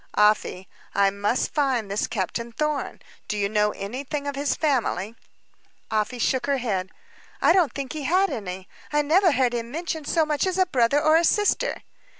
[0.15, 3.03] "Afy, I must find this Captain Thorn.
[3.27, 5.13] Do you know anything of his family?"
[5.91, 6.89] Afy shook her head.
[7.39, 8.67] "I don't think he had any.
[8.91, 11.83] I never heard him mention as much as a brother or a sister."